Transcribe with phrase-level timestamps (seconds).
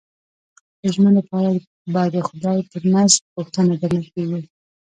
[0.81, 1.51] د ژمنو په اړه
[1.93, 4.41] به د خدای په نزد پوښتنه درنه کېږي.